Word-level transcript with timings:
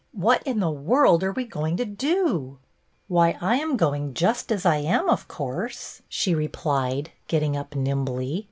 What 0.13 0.41
in 0.47 0.59
the 0.59 0.71
world 0.71 1.23
are 1.23 1.31
we 1.31 1.45
going 1.45 1.77
to 1.77 1.85
do?" 1.85 2.57
"Why, 3.07 3.37
I 3.39 3.57
am 3.57 3.77
going 3.77 4.15
just 4.15 4.51
as 4.51 4.65
I 4.65 4.77
am, 4.77 5.07
of 5.07 5.27
course," 5.27 6.01
she 6.09 6.33
replied, 6.33 7.11
getting 7.27 7.55
up 7.55 7.75
nimbly. 7.75 8.39